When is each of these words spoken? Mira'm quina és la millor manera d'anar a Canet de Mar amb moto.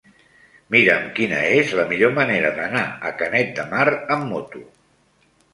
Mira'm 0.75 1.03
quina 1.19 1.41
és 1.57 1.75
la 1.79 1.85
millor 1.93 2.15
manera 2.17 2.53
d'anar 2.57 2.83
a 3.11 3.15
Canet 3.21 3.55
de 3.61 3.67
Mar 3.75 3.87
amb 4.17 4.29
moto. 4.35 4.65